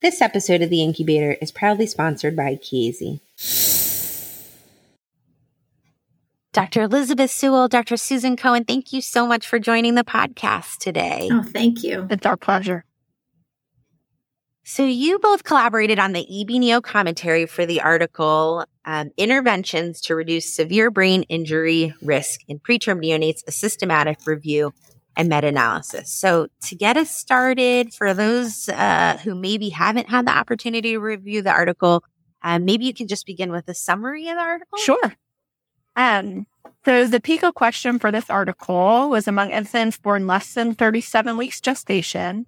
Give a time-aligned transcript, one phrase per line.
[0.00, 3.18] This episode of The Incubator is proudly sponsored by Chiesi.
[6.52, 6.82] Dr.
[6.82, 7.96] Elizabeth Sewell, Dr.
[7.96, 11.28] Susan Cohen, thank you so much for joining the podcast today.
[11.32, 12.06] Oh, thank you.
[12.10, 12.84] It's our pleasure.
[14.62, 20.54] So, you both collaborated on the EB commentary for the article um, Interventions to Reduce
[20.54, 24.72] Severe Brain Injury Risk in Preterm Neonates, a Systematic Review
[25.18, 26.10] and Meta Analysis.
[26.10, 31.00] So, to get us started, for those uh, who maybe haven't had the opportunity to
[31.00, 32.04] review the article,
[32.42, 34.78] um, maybe you can just begin with a summary of the article.
[34.78, 35.14] Sure.
[35.96, 36.46] Um,
[36.84, 41.60] so the PICO question for this article was among infants born less than 37 weeks
[41.60, 42.46] gestation,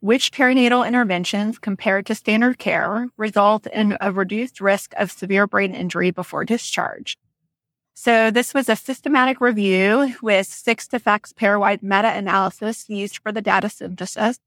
[0.00, 5.74] which perinatal interventions compared to standard care result in a reduced risk of severe brain
[5.74, 7.16] injury before discharge?
[7.94, 13.68] So this was a systematic review with fixed effects pairwise meta-analysis used for the data
[13.68, 14.38] synthesis.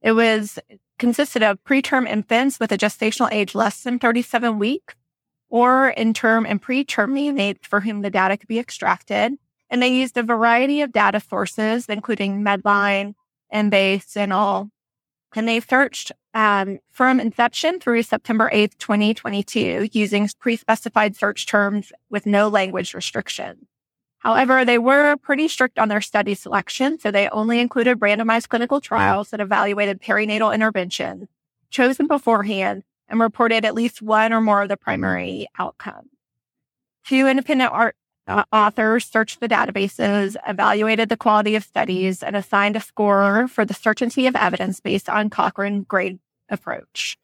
[0.00, 0.58] It was
[0.98, 4.94] consisted of preterm infants with a gestational age less than 37 weeks
[5.48, 9.34] or in term and preterm neonates for whom the data could be extracted.
[9.68, 13.14] And they used a variety of data sources, including Medline,
[13.52, 14.70] Embase, and all.
[15.34, 22.26] And they searched um, from inception through September 8th, 2022, using pre-specified search terms with
[22.26, 23.66] no language restriction.
[24.18, 28.80] However, they were pretty strict on their study selection, so they only included randomized clinical
[28.80, 31.28] trials that evaluated perinatal intervention
[31.70, 36.08] chosen beforehand and reported at least one or more of the primary outcomes.
[37.04, 42.76] Two independent art, Uh, authors searched the databases, evaluated the quality of studies, and assigned
[42.76, 47.18] a score for the certainty of evidence based on Cochrane grade approach.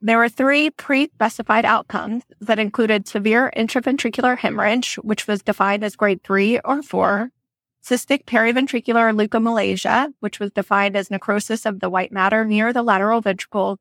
[0.00, 6.24] There were three pre-specified outcomes that included severe intraventricular hemorrhage, which was defined as grade
[6.24, 7.30] three or four,
[7.84, 13.20] cystic periventricular leukomalacia, which was defined as necrosis of the white matter near the lateral
[13.20, 13.78] ventricle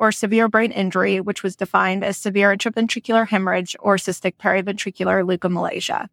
[0.00, 6.08] or severe brain injury, which was defined as severe intraventricular hemorrhage or cystic periventricular leukomalacia.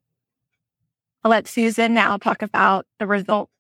[1.24, 3.52] I'll let Susan now talk about the results.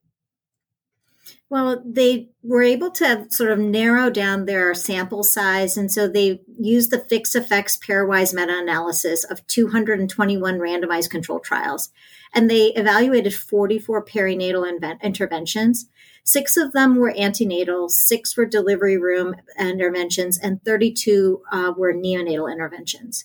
[1.49, 5.77] Well, they were able to sort of narrow down their sample size.
[5.77, 11.89] And so they used the fixed effects pairwise meta analysis of 221 randomized control trials.
[12.33, 15.87] And they evaluated 44 perinatal interventions.
[16.27, 22.51] Six of them were antenatal, six were delivery room interventions, and 32 uh, were neonatal
[22.51, 23.23] interventions.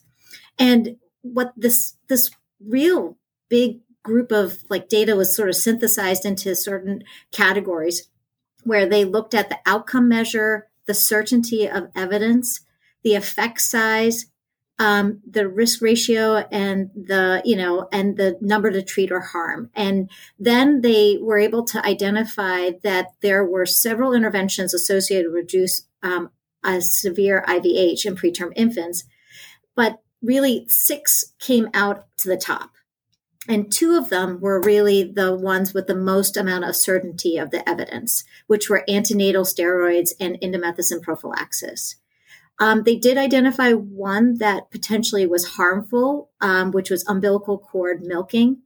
[0.56, 2.30] And what this this
[2.64, 3.18] real
[3.48, 7.02] big group of like data was sort of synthesized into certain
[7.32, 8.08] categories
[8.62, 12.60] where they looked at the outcome measure, the certainty of evidence,
[13.02, 14.26] the effect size,
[14.82, 19.70] um, the risk ratio and the you know and the number to treat or harm.
[19.76, 20.10] And
[20.40, 26.30] then they were able to identify that there were several interventions associated with reduce um,
[26.64, 29.04] a severe ivh in preterm infants
[29.76, 32.72] but really six came out to the top.
[33.48, 37.50] And two of them were really the ones with the most amount of certainty of
[37.50, 41.96] the evidence which were antenatal steroids and indomethacin prophylaxis
[42.58, 48.58] um, they did identify one that potentially was harmful, um, which was umbilical cord milking.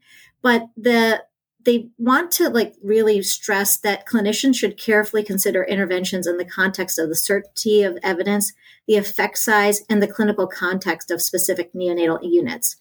[0.43, 1.25] But the
[1.67, 6.97] they want to like really stress that clinicians should carefully consider interventions in the context
[6.97, 8.53] of the certainty of evidence,
[8.87, 12.77] the effect size, and the clinical context of specific neonatal units.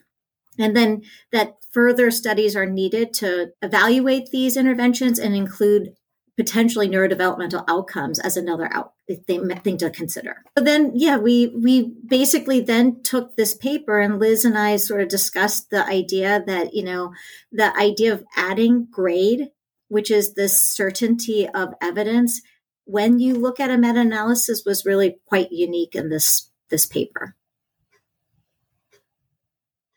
[0.59, 1.01] And then
[1.31, 5.95] that further studies are needed to evaluate these interventions and include
[6.38, 8.94] potentially neurodevelopmental outcomes as another out,
[9.25, 10.44] thing, thing to consider.
[10.53, 15.01] But then, yeah, we we basically then took this paper and Liz and I sort
[15.01, 17.13] of discussed the idea that you know
[17.51, 19.50] the idea of adding grade,
[19.88, 22.41] which is this certainty of evidence,
[22.85, 27.35] when you look at a meta analysis, was really quite unique in this this paper.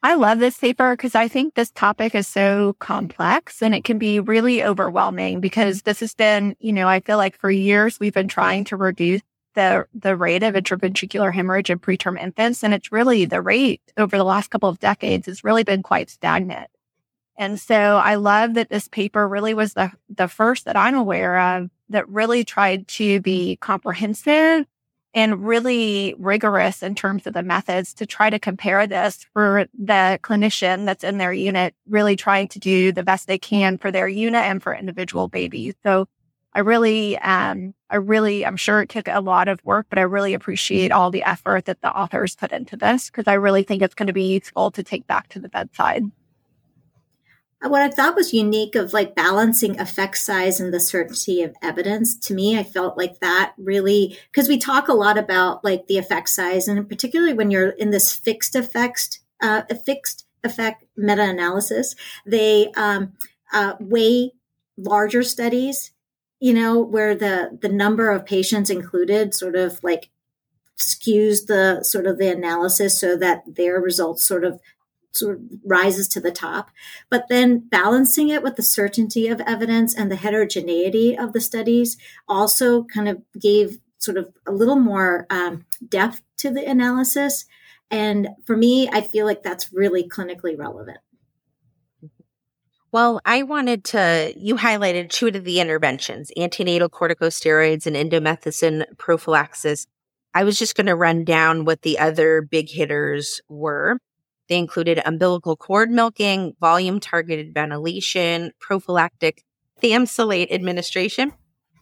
[0.03, 3.99] I love this paper because I think this topic is so complex and it can
[3.99, 8.15] be really overwhelming because this has been, you know, I feel like for years we've
[8.15, 9.23] been trying to reduce
[9.55, 12.63] the the rate of intraventricular hemorrhage in preterm infants.
[12.63, 16.11] And it's really the rate over the last couple of decades has really been quite
[16.11, 16.71] stagnant.
[17.37, 21.39] And so I love that this paper really was the, the first that I'm aware
[21.39, 24.65] of that really tried to be comprehensive
[25.19, 30.21] and really rigorous in terms of the methods to try to compare this for the
[30.23, 34.07] clinician that's in their unit, really trying to do the best they can for their
[34.07, 35.75] unit and for individual babies.
[35.83, 36.07] So
[36.53, 40.03] I really, um, I really, I'm sure it took a lot of work, but I
[40.03, 43.83] really appreciate all the effort that the authors put into this because I really think
[43.83, 46.05] it's going to be useful to take back to the bedside.
[47.63, 52.17] What I thought was unique of like balancing effect size and the certainty of evidence
[52.19, 55.99] to me, I felt like that really because we talk a lot about like the
[55.99, 61.97] effect size, and particularly when you're in this fixed effect, uh, fixed effect meta analysis,
[62.25, 63.15] they um,
[63.53, 64.33] uh, weigh
[64.77, 65.91] larger studies,
[66.39, 70.11] you know, where the the number of patients included sort of like
[70.79, 74.61] skews the sort of the analysis so that their results sort of
[75.13, 76.71] sort of rises to the top.
[77.11, 81.97] But then balancing it with the certainty of evidence and the heterogeneity of the studies
[82.29, 87.47] also kind of gave sort of a little more um, depth to the analysis.
[87.91, 90.99] And for me, I feel like that's really clinically relevant.
[92.91, 99.87] Well, I wanted to, you highlighted two of the interventions, antenatal corticosteroids and indomethacin prophylaxis.
[100.33, 103.99] I was just going to run down what the other big hitters were.
[104.49, 109.45] They included umbilical cord milking, volume targeted ventilation, prophylactic
[109.81, 111.33] ethamsylate administration,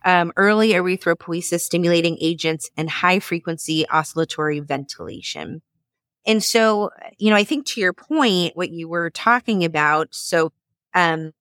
[0.05, 5.63] um, early erythropoiesis stimulating agents, and high frequency oscillatory ventilation.
[6.27, 10.53] And so, you know, I think to your point, what you were talking about, so
[10.93, 11.33] um,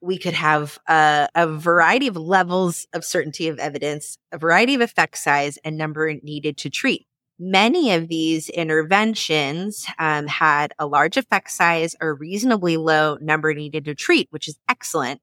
[0.00, 4.80] we could have a, a, variety of levels of certainty of evidence, a variety of
[4.80, 7.06] effect size, and number needed to treat.
[7.42, 13.86] Many of these interventions um, had a large effect size or reasonably low number needed
[13.86, 15.22] to treat, which is excellent,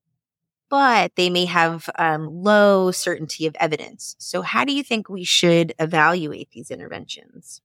[0.68, 4.16] but they may have um, low certainty of evidence.
[4.18, 7.62] So, how do you think we should evaluate these interventions?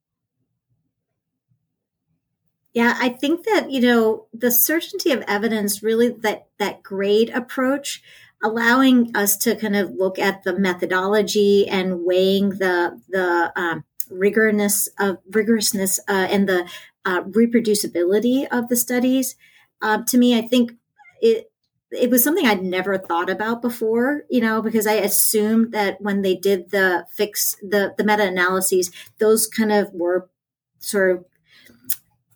[2.75, 8.03] Yeah, I think that, you know, the certainty of evidence really that that grade approach
[8.43, 14.88] allowing us to kind of look at the methodology and weighing the the um, rigorousness
[14.99, 16.69] of rigorousness uh, and the
[17.05, 19.37] uh, reproducibility of the studies.
[19.81, 20.73] Uh, to me, I think
[21.20, 21.50] it
[21.91, 26.23] it was something I'd never thought about before, you know, because I assumed that when
[26.23, 30.31] they did the fix the the meta analyses, those kind of were
[30.79, 31.17] sort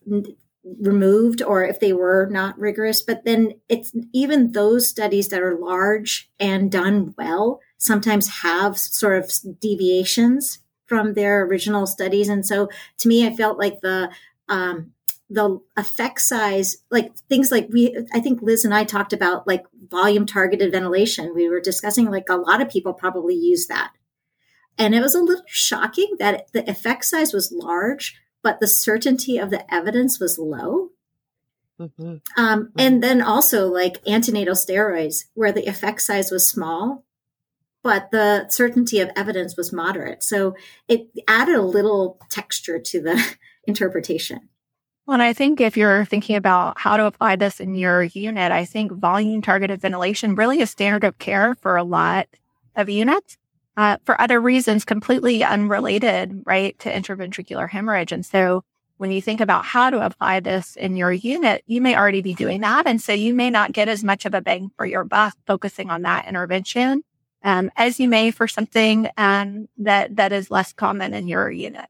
[0.07, 0.27] of
[0.65, 5.57] removed or if they were not rigorous but then it's even those studies that are
[5.57, 12.29] large and done well sometimes have sort of deviations from their original studies.
[12.29, 12.69] And so
[12.99, 14.11] to me, I felt like the,
[14.49, 14.93] um,
[15.29, 19.65] the effect size, like things like we, I think Liz and I talked about like
[19.91, 21.35] volume targeted ventilation.
[21.35, 23.93] We were discussing like a lot of people probably use that.
[24.79, 29.39] And it was a little shocking that the effect size was large, but the certainty
[29.39, 30.91] of the evidence was low.
[31.81, 32.17] Mm-hmm.
[32.37, 33.01] Um, and mm-hmm.
[33.01, 37.05] then also like antenatal steroids, where the effect size was small,
[37.87, 40.21] but the certainty of evidence was moderate.
[40.21, 40.57] So
[40.89, 44.49] it added a little texture to the interpretation.
[45.07, 48.51] Well, and I think if you're thinking about how to apply this in your unit,
[48.51, 52.27] I think volume targeted ventilation really is standard of care for a lot
[52.75, 53.39] of units.
[53.77, 58.11] Uh, for other reasons, completely unrelated, right, to intraventricular hemorrhage.
[58.11, 58.65] And so
[58.97, 62.35] when you think about how to apply this in your unit, you may already be
[62.35, 62.89] doing that.
[62.89, 65.89] And so you may not get as much of a bang for your buck focusing
[65.89, 67.05] on that intervention
[67.47, 71.87] um, as you may for something um, that that is less common in your unit.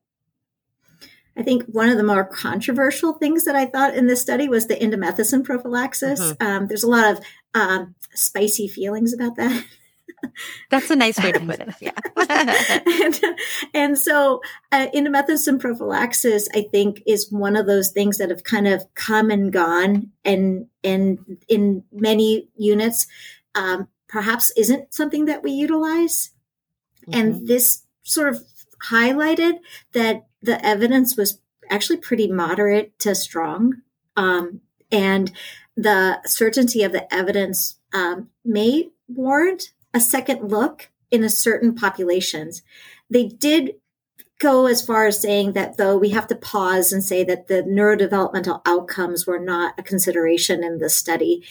[1.37, 4.69] I think one of the more controversial things that I thought in this study was
[4.69, 6.21] the indomethacin prophylaxis.
[6.21, 6.47] Mm-hmm.
[6.47, 7.21] Um, there's a lot of
[7.55, 9.65] um, spicy feelings about that.
[10.71, 11.75] That's a nice way to put it.
[11.81, 11.91] Yeah.
[12.87, 13.39] and,
[13.75, 14.41] and, so,
[14.73, 19.31] uh, indomethacin prophylaxis, I think, is one of those things that have kind of come
[19.31, 23.07] and gone, and and in many units,
[23.55, 26.31] um, perhaps isn't something that we utilize.
[27.09, 27.21] Mm-hmm.
[27.21, 28.45] And this sort of
[28.91, 29.55] highlighted
[29.93, 33.83] that the evidence was actually pretty moderate to strong.
[34.17, 34.61] Um,
[34.93, 35.33] and
[35.77, 42.63] the certainty of the evidence um, may warrant a second look in a certain populations.
[43.11, 43.75] They did
[44.39, 47.63] go as far as saying that though we have to pause and say that the
[47.63, 51.43] neurodevelopmental outcomes were not a consideration in the study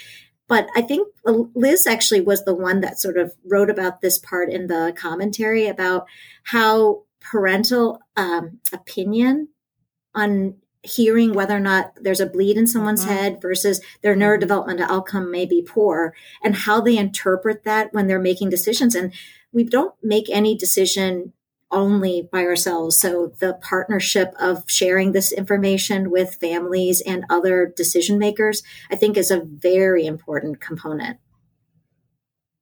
[0.48, 4.52] but I think Liz actually was the one that sort of wrote about this part
[4.52, 6.06] in the commentary about
[6.44, 9.50] how parental um, opinion
[10.14, 13.16] on hearing whether or not there's a bleed in someone's mm-hmm.
[13.16, 14.22] head versus their mm-hmm.
[14.22, 18.94] neurodevelopmental outcome may be poor and how they interpret that when they're making decisions.
[18.94, 19.12] And
[19.52, 21.34] we don't make any decision
[21.76, 22.98] only by ourselves.
[22.98, 29.18] So the partnership of sharing this information with families and other decision makers, I think
[29.18, 31.20] is a very important component.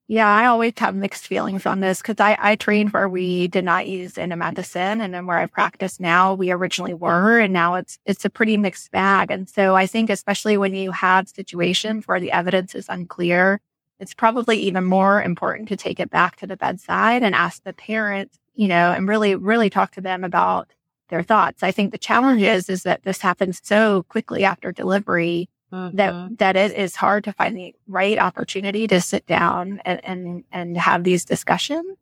[0.09, 3.63] Yeah, I always have mixed feelings on this because I, I trained where we did
[3.63, 7.97] not use indomethacin and then where I practice now, we originally were, and now it's
[8.05, 9.31] it's a pretty mixed bag.
[9.31, 13.61] And so I think especially when you have situations where the evidence is unclear,
[13.99, 17.73] it's probably even more important to take it back to the bedside and ask the
[17.73, 20.71] parents, you know, and really, really talk to them about
[21.09, 21.63] their thoughts.
[21.63, 25.95] I think the challenge is is that this happens so quickly after delivery mm-hmm.
[25.95, 30.43] that that it is hard to find the right opportunity to sit down and and,
[30.51, 31.97] and have these discussions.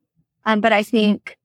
[0.46, 1.38] Um, but I think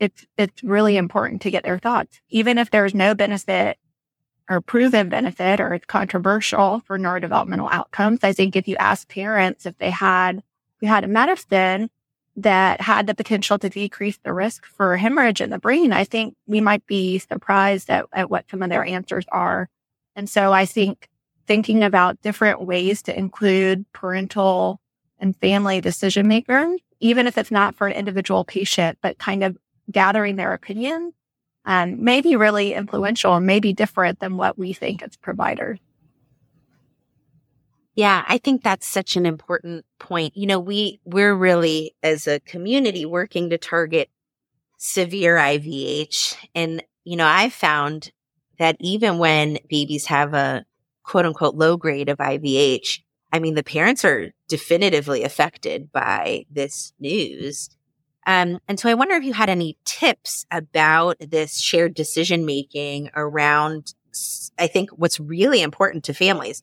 [0.00, 3.78] it's it's really important to get their thoughts, even if there's no benefit
[4.50, 8.20] or proven benefit or it's controversial for neurodevelopmental outcomes.
[8.22, 11.90] I think if you ask parents if they had if you had a medicine
[12.36, 16.34] that had the potential to decrease the risk for hemorrhage in the brain, I think
[16.46, 19.68] we might be surprised at, at what some of their answers are.
[20.16, 21.08] And so I think
[21.46, 24.80] thinking about different ways to include parental
[25.18, 29.56] and family decision makers, even if it's not for an individual patient, but kind of
[29.90, 31.12] gathering their opinion,
[31.66, 35.78] um, may be really influential and may be different than what we think as providers.
[37.94, 40.36] Yeah, I think that's such an important point.
[40.36, 44.10] You know, we we're really as a community working to target
[44.78, 48.10] severe IVH and you know, I found
[48.58, 50.64] that even when babies have a
[51.02, 53.00] quote unquote low grade of IVH,
[53.32, 57.68] I mean, the parents are definitively affected by this news.
[58.26, 63.10] Um, and so I wonder if you had any tips about this shared decision making
[63.14, 63.92] around,
[64.58, 66.62] I think what's really important to families.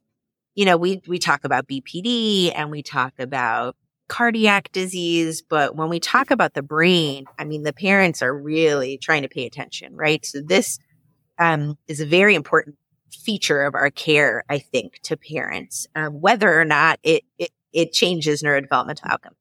[0.55, 3.75] You know, we, we talk about BPD and we talk about
[4.07, 8.97] cardiac disease, but when we talk about the brain, I mean, the parents are really
[8.97, 10.25] trying to pay attention, right?
[10.25, 10.79] So this,
[11.39, 12.75] um, is a very important
[13.09, 17.93] feature of our care, I think, to parents, um, whether or not it, it, it
[17.93, 19.33] changes neurodevelopmental outcome.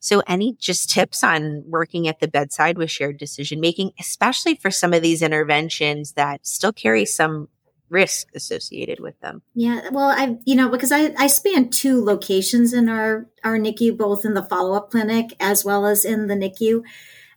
[0.00, 4.70] So any just tips on working at the bedside with shared decision making, especially for
[4.70, 7.48] some of these interventions that still carry some
[7.88, 9.42] risk associated with them.
[9.54, 13.96] Yeah, well, I you know because I I span two locations in our our NICU,
[13.96, 16.82] both in the follow up clinic as well as in the NICU,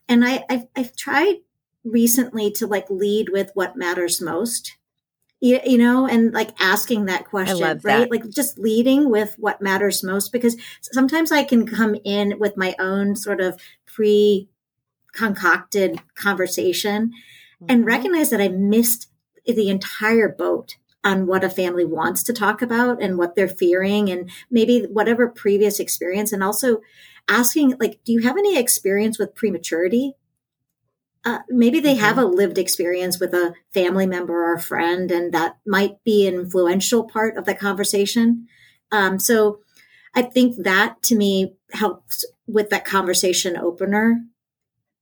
[0.08, 1.38] and I I've, I've tried
[1.84, 4.78] recently to like lead with what matters most
[5.42, 7.82] you, you know, and like asking that question, right?
[7.82, 8.12] That.
[8.12, 12.76] Like just leading with what matters most because sometimes I can come in with my
[12.80, 14.50] own sort of pre
[15.14, 17.66] concocted conversation mm-hmm.
[17.70, 19.08] and recognize that I missed
[19.46, 24.10] the entire boat on what a family wants to talk about and what they're fearing
[24.10, 26.82] and maybe whatever previous experience and also
[27.28, 30.16] asking like do you have any experience with prematurity
[31.26, 32.26] uh, maybe they have mm-hmm.
[32.26, 36.36] a lived experience with a family member or a friend, and that might be an
[36.36, 38.48] influential part of the conversation.
[38.92, 39.60] Um, so
[40.16, 44.22] I think that to me helps with that conversation opener.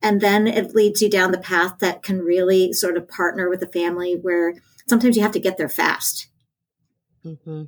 [0.08, 3.60] And then it leads you down the path that can really sort of partner with
[3.60, 4.54] the family where
[4.88, 6.30] sometimes you have to get there fast.
[7.26, 7.64] Mm-hmm.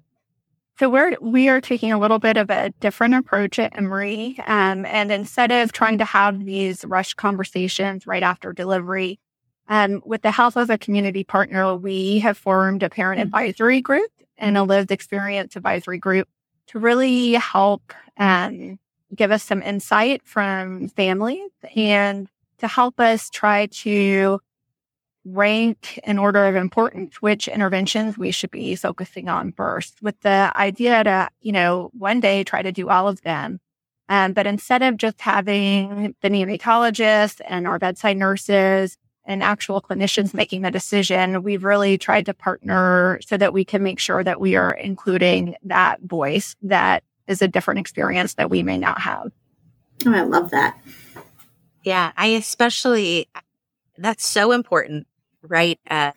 [0.80, 4.86] So we're we are taking a little bit of a different approach at Emory, um,
[4.86, 9.20] and instead of trying to have these rush conversations right after delivery,
[9.68, 13.28] um, with the help of a community partner, we have formed a parent mm-hmm.
[13.28, 16.30] advisory group and a lived experience advisory group
[16.68, 18.80] to really help um,
[19.16, 24.40] give us some insight from families and to help us try to
[25.26, 30.52] rank in order of importance which interventions we should be focusing on first with the
[30.56, 33.60] idea to, you know, one day try to do all of them.
[34.08, 40.34] Um, but instead of just having the neonatologists and our bedside nurses and actual clinicians
[40.34, 44.42] making the decision, we've really tried to partner so that we can make sure that
[44.42, 49.32] we are including that voice that is a different experience that we may not have.
[50.06, 50.78] Oh, I love that.
[51.84, 53.30] Yeah, I especially,
[53.98, 55.08] that's so important
[55.42, 55.80] right?
[55.90, 56.12] Uh,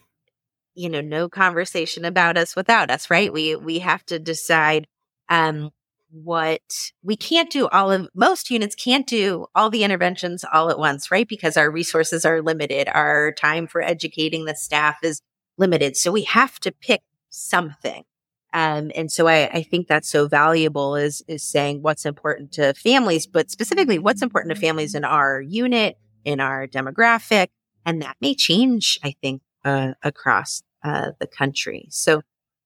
[0.75, 3.33] you know, no conversation about us without us, right?
[3.33, 4.87] We, we have to decide,
[5.29, 5.71] um,
[6.15, 6.61] what
[7.03, 11.11] we can't do all of most units can't do all the interventions all at once,
[11.11, 11.27] right?
[11.27, 12.87] Because our resources are limited.
[12.93, 15.23] Our time for educating the staff is
[15.57, 15.97] limited.
[15.97, 17.01] So we have to pick
[17.31, 18.05] something.
[18.53, 22.75] Um, and so I, I think that's so valuable is, is saying what's important to
[22.75, 27.49] families, but specifically what's important to families in our unit, in our demographic,
[27.87, 31.89] and that may change, I think, uh, across uh, the country.
[31.91, 32.23] So,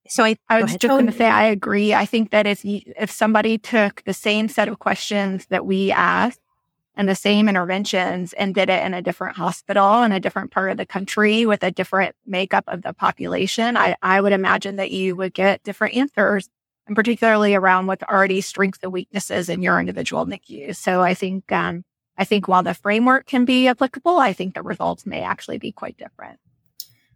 [0.08, 1.94] so I, I was just going to say, I agree.
[1.94, 5.92] I think that if you, if somebody took the same set of questions that we
[5.92, 6.40] asked
[6.96, 10.70] and the same interventions and did it in a different hospital in a different part
[10.70, 14.90] of the country with a different makeup of the population, I, I would imagine that
[14.90, 16.48] you would get different answers.
[16.86, 20.74] and particularly around what's already strengths and weaknesses in your individual NICU.
[20.74, 21.84] So I think, um,
[22.16, 25.72] I think while the framework can be applicable, I think the results may actually be
[25.72, 26.38] quite different.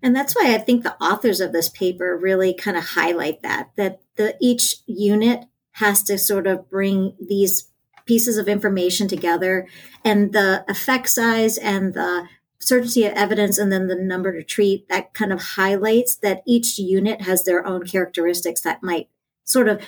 [0.02, 3.70] And that's why I think the authors of this paper really kind of highlight that,
[3.76, 7.69] that the each unit has to sort of bring these
[8.10, 9.68] pieces of information together
[10.04, 12.26] and the effect size and the
[12.58, 16.76] certainty of evidence and then the number to treat that kind of highlights that each
[16.76, 19.08] unit has their own characteristics that might
[19.44, 19.80] sort of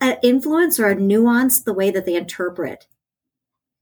[0.00, 2.86] uh, influence or nuance the way that they interpret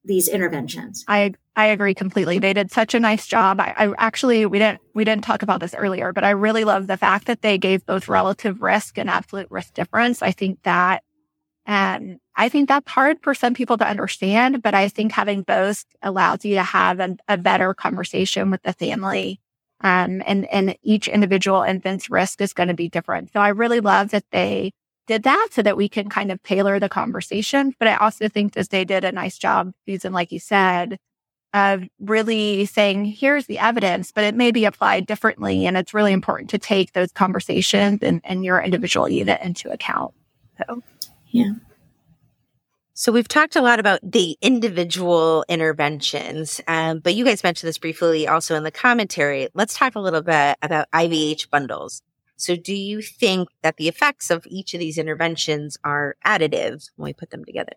[0.05, 1.05] these interventions.
[1.07, 2.41] I I agree completely.
[2.41, 3.61] They did such a nice job.
[3.61, 6.89] I, I, actually we didn't we didn't talk about this earlier, but I really love
[6.89, 10.21] the fact that they gave both relative risk and absolute risk difference.
[10.21, 11.05] I think that
[11.67, 15.85] and I think that's hard for some people to understand, but I think having both
[16.03, 19.41] allows you to have a, a better conversation with the family.
[19.81, 23.33] Um, and, and each individual infant's risk is going to be different.
[23.33, 24.73] So I really love that they
[25.09, 27.75] did that so that we can kind of tailor the conversation.
[27.79, 30.99] But I also think that they did a nice job, Susan, like you said,
[31.53, 35.67] of really saying, here's the evidence, but it may be applied differently.
[35.67, 40.15] And it's really important to take those conversations and, and your individual unit into account.
[40.59, 40.83] So.
[41.33, 41.53] Yeah.
[42.95, 47.79] So we've talked a lot about the individual interventions, um, but you guys mentioned this
[47.79, 49.49] briefly also in the commentary.
[49.55, 52.03] Let's talk a little bit about IVH bundles.
[52.37, 57.07] So do you think that the effects of each of these interventions are additive when
[57.07, 57.73] we put them together?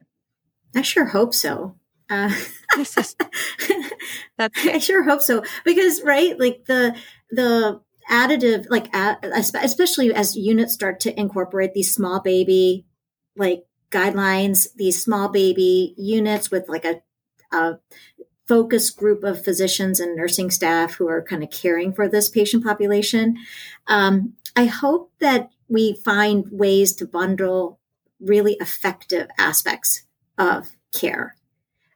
[0.75, 1.75] I sure hope so.
[2.09, 2.31] Uh,
[4.37, 6.95] that's I sure hope so because right, like the
[7.31, 7.81] the
[8.11, 12.85] additive, like especially as units start to incorporate these small baby
[13.35, 17.01] like guidelines, these small baby units with like a,
[17.51, 17.79] a
[18.47, 22.63] focus group of physicians and nursing staff who are kind of caring for this patient
[22.63, 23.37] population.
[23.87, 27.79] Um, I hope that we find ways to bundle
[28.19, 30.03] really effective aspects
[30.37, 31.35] of care.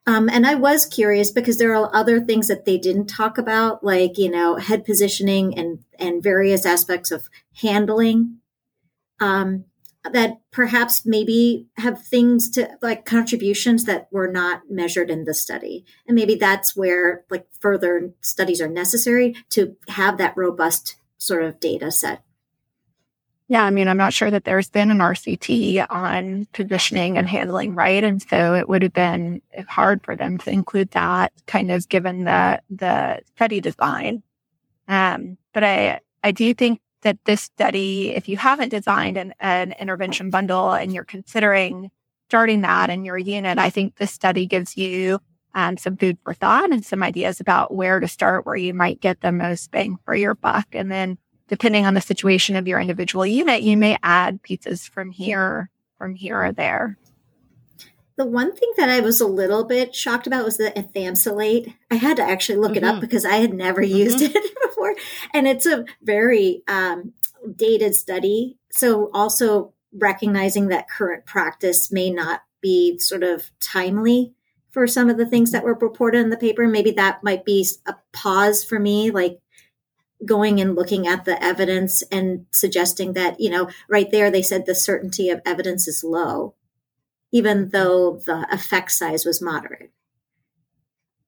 [0.07, 3.83] Um, and I was curious because there are other things that they didn't talk about,
[3.83, 7.29] like you know head positioning and and various aspects of
[7.61, 8.39] handling.
[9.19, 9.65] Um,
[10.13, 15.85] that perhaps maybe have things to like contributions that were not measured in the study.
[16.07, 21.59] And maybe that's where like further studies are necessary to have that robust sort of
[21.59, 22.23] data set.
[23.49, 27.73] Yeah, I mean, I'm not sure that there's been an RCT on positioning and handling,
[27.73, 28.03] right?
[28.03, 32.25] And so it would have been hard for them to include that kind of given
[32.25, 34.21] the the study design.
[34.87, 39.73] Um, but I I do think that this study, if you haven't designed an, an
[39.79, 41.91] intervention bundle and you're considering
[42.27, 45.19] starting that in your unit, I think this study gives you
[45.55, 49.01] um, some food for thought and some ideas about where to start, where you might
[49.01, 50.67] get the most bang for your buck.
[50.73, 55.09] And then depending on the situation of your individual unit, you may add pieces from
[55.09, 56.97] here, from here or there.
[58.15, 61.73] The one thing that I was a little bit shocked about was the ethamsylate.
[61.89, 62.77] I had to actually look mm-hmm.
[62.77, 63.01] it up mm-hmm.
[63.01, 63.95] because I had never mm-hmm.
[63.95, 64.35] used it
[64.79, 64.95] before.
[65.33, 67.13] And it's a very um,
[67.55, 68.57] dated study.
[68.71, 74.33] So also recognizing that current practice may not be sort of timely
[74.71, 76.67] for some of the things that were reported in the paper.
[76.67, 79.39] Maybe that might be a pause for me, like
[80.25, 84.65] going and looking at the evidence and suggesting that, you know, right there they said
[84.65, 86.55] the certainty of evidence is low
[87.31, 89.91] even though the effect size was moderate.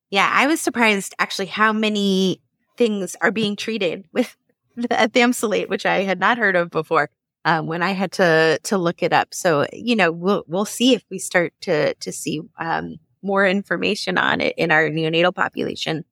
[0.10, 2.42] Yeah, I was surprised actually how many
[2.82, 4.36] things are being treated with
[4.76, 7.10] the ethamsylate, which I had not heard of before.
[7.44, 10.94] Um, when I had to to look it up, so you know we'll we'll see
[10.94, 16.06] if we start to to see um, more information on it in our neonatal population.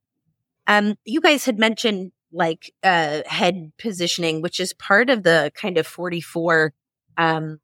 [0.66, 5.78] Um, you guys had mentioned like uh, head positioning, which is part of the kind
[5.78, 6.74] of forty four
[7.16, 7.60] um,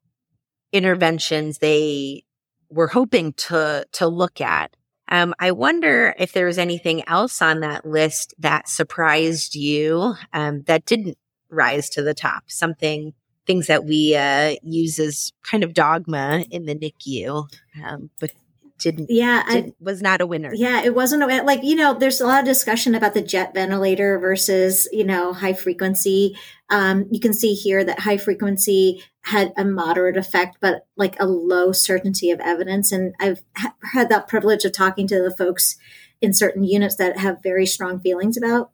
[0.71, 2.23] interventions they
[2.69, 4.75] were hoping to to look at.
[5.09, 10.63] Um, I wonder if there was anything else on that list that surprised you um,
[10.63, 11.17] that didn't
[11.49, 12.43] rise to the top.
[12.47, 13.13] Something
[13.45, 17.47] things that we uh, use as kind of dogma in the NICU,
[17.83, 18.31] um, but
[18.77, 20.51] didn't yeah did, I, was not a winner.
[20.53, 23.53] Yeah it wasn't a, like you know there's a lot of discussion about the jet
[23.53, 26.37] ventilator versus you know high frequency.
[26.69, 31.25] Um, you can see here that high frequency had a moderate effect but like a
[31.25, 32.91] low certainty of evidence.
[32.91, 35.77] And i've ha- had that privilege of talking to the folks
[36.21, 38.71] in certain units that have very strong feelings about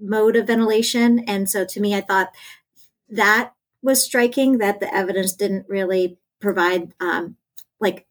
[0.00, 1.20] mode of ventilation.
[1.26, 2.32] And so to me i thought
[3.08, 7.36] that was striking that the evidence didn't really provide um,
[7.80, 8.05] like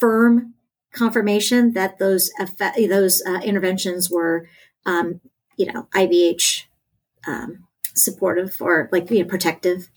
[0.00, 0.54] firm
[0.92, 4.48] confirmation that those effect, those uh, interventions were,
[4.86, 5.20] um,
[5.56, 6.64] you know, IVH
[7.26, 9.88] um, supportive or like you know, protective.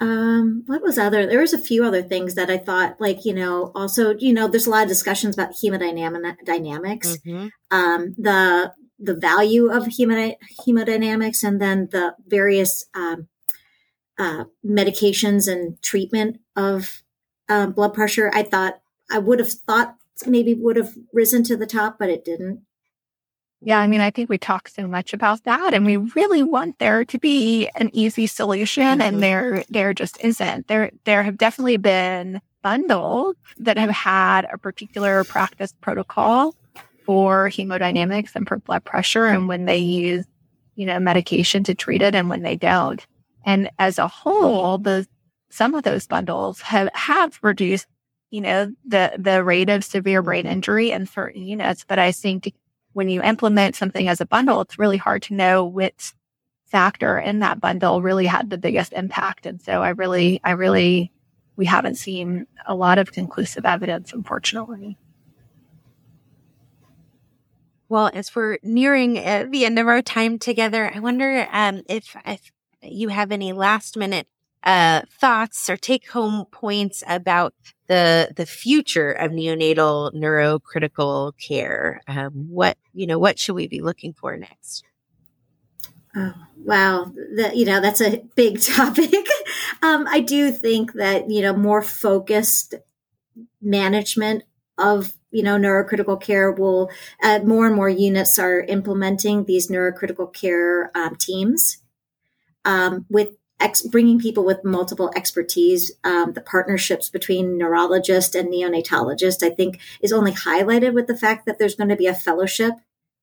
[0.00, 1.26] um, what was other?
[1.26, 4.48] There was a few other things that I thought, like you know, also you know,
[4.48, 7.18] there's a lot of discussions about hemodynamics.
[7.24, 7.48] Mm-hmm.
[7.70, 13.28] Um, the the value of hemodynamics, and then the various um,
[14.18, 17.02] uh, medications and treatment of
[17.48, 18.30] uh, blood pressure.
[18.34, 18.80] I thought
[19.10, 22.62] I would have thought maybe would have risen to the top, but it didn't.
[23.62, 26.78] Yeah, I mean, I think we talk so much about that, and we really want
[26.78, 29.00] there to be an easy solution, mm-hmm.
[29.00, 30.68] and there there just isn't.
[30.68, 36.54] There there have definitely been bundles that have had a particular practice protocol
[37.04, 40.26] for hemodynamics and for blood pressure, and when they use
[40.74, 43.06] you know medication to treat it, and when they don't.
[43.46, 45.06] And as a whole, the
[45.48, 47.86] some of those bundles have have reduced
[48.30, 52.52] you know the the rate of severe brain injury in certain units, but I think
[52.92, 56.14] when you implement something as a bundle, it's really hard to know which
[56.64, 59.44] factor in that bundle really had the biggest impact.
[59.44, 61.12] And so I really, I really,
[61.56, 64.96] we haven't seen a lot of conclusive evidence, unfortunately.
[67.88, 72.16] Well, as we're nearing uh, the end of our time together, I wonder um, if,
[72.26, 72.50] if
[72.82, 74.26] you have any last minute
[74.66, 77.54] uh, thoughts or take home points about
[77.86, 82.02] the the future of neonatal neurocritical care.
[82.08, 84.84] Um, what you know, what should we be looking for next?
[86.16, 89.28] Oh, wow, the, you know that's a big topic.
[89.82, 92.74] um, I do think that you know more focused
[93.62, 94.42] management
[94.78, 96.90] of you know neurocritical care will
[97.22, 101.78] uh, more and more units are implementing these neurocritical care um, teams
[102.64, 103.28] um, with
[103.60, 109.80] ex- bringing people with multiple expertise, um, the partnerships between neurologist and neonatologist, I think
[110.00, 112.74] is only highlighted with the fact that there's going to be a fellowship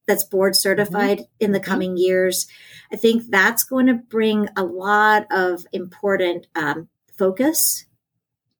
[0.05, 1.45] that's board certified mm-hmm.
[1.45, 1.69] in the mm-hmm.
[1.69, 2.47] coming years.
[2.91, 7.85] I think that's going to bring a lot of important um, focus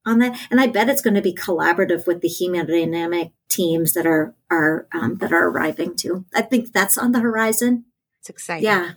[0.06, 4.06] on that, and I bet it's going to be collaborative with the hemodynamic teams that
[4.06, 6.26] are are um, that are arriving too.
[6.34, 7.86] I think that's on the horizon.
[8.20, 8.66] It's exciting.
[8.66, 8.92] Yeah.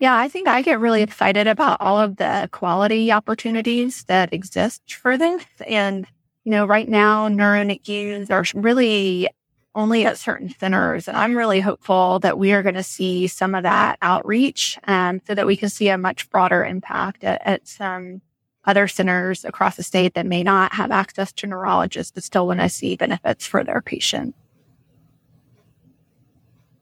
[0.00, 4.94] Yeah, I think I get really excited about all of the quality opportunities that exist
[4.94, 5.44] for this.
[5.66, 6.06] And,
[6.42, 9.28] you know, right now, NeuroNICUs are really
[9.74, 11.06] only at certain centers.
[11.06, 15.20] And I'm really hopeful that we are going to see some of that outreach um,
[15.26, 18.22] so that we can see a much broader impact at, at some
[18.64, 22.60] other centers across the state that may not have access to neurologists but still want
[22.60, 24.39] to see benefits for their patients.